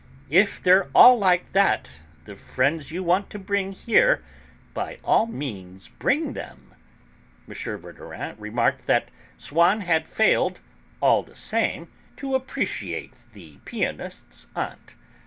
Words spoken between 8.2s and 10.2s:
remarked that Swann had